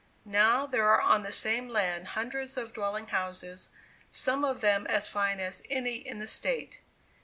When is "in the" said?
5.97-6.25